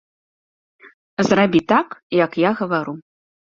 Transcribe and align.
Зрабі 1.29 1.61
так, 1.73 1.87
як 2.25 2.41
я 2.47 2.57
гавару. 2.65 2.99